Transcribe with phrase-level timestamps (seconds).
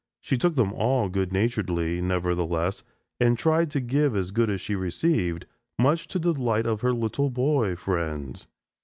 [0.19, 2.83] She took them all good naturedly, nevertheless,
[3.19, 5.45] and tried to give as good as she received,
[5.77, 8.47] much to the delight of her little boy friends.